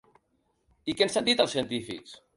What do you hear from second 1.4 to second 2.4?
els científics?